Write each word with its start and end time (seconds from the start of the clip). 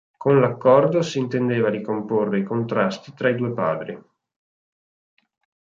Con 0.17 0.39
l'accordo, 0.39 1.03
si 1.03 1.19
intendeva 1.19 1.69
ricomporre 1.69 2.39
i 2.39 2.43
contrasti 2.43 3.13
tra 3.13 3.29
i 3.29 3.35
due 3.35 3.53
padri. 3.53 4.03